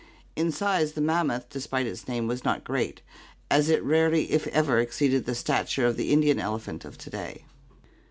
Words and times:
In 0.35 0.51
size 0.51 0.93
the 0.93 0.99
mammoth, 0.99 1.47
despite 1.51 1.85
its 1.85 2.07
name, 2.07 2.25
was 2.25 2.43
not 2.43 2.63
great, 2.63 3.03
as 3.51 3.69
it 3.69 3.83
rarely 3.83 4.31
if 4.31 4.47
ever 4.47 4.79
exceeded 4.79 5.27
the 5.27 5.35
stature 5.35 5.85
of 5.85 5.95
the 5.95 6.11
Indian 6.11 6.39
elephant 6.39 6.85
of 6.85 6.97
to 6.97 7.09
day. 7.11 7.45